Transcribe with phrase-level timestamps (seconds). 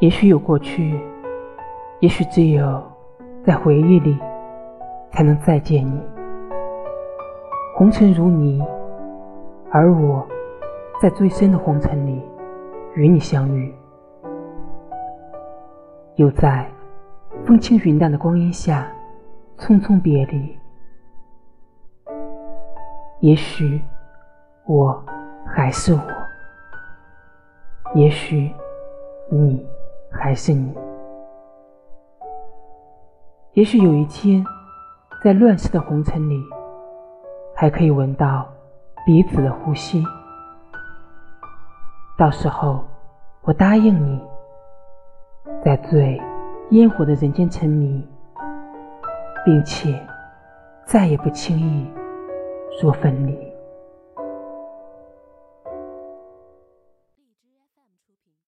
[0.00, 0.98] 也许有过去，
[1.98, 2.82] 也许只有
[3.44, 4.18] 在回忆里
[5.10, 6.00] 才能再见你。
[7.76, 8.64] 红尘如泥，
[9.70, 10.26] 而我
[11.02, 12.22] 在最深的红尘里
[12.94, 13.74] 与你相遇，
[16.14, 16.66] 又在
[17.44, 18.90] 风轻云淡的光阴下
[19.58, 20.58] 匆匆别离。
[23.20, 23.82] 也许
[24.64, 25.04] 我
[25.44, 26.00] 还是我，
[27.94, 28.50] 也许
[29.30, 29.62] 你。
[30.10, 30.74] 还是你。
[33.52, 34.44] 也许有一天，
[35.24, 36.40] 在乱世的红尘里，
[37.54, 38.46] 还可以闻到
[39.04, 40.04] 彼此的呼吸。
[42.16, 42.84] 到时候，
[43.42, 44.22] 我答应你，
[45.64, 46.20] 在最
[46.70, 48.06] 烟火的人间沉迷，
[49.44, 50.00] 并且
[50.84, 51.90] 再也不轻易
[52.80, 53.49] 说分离。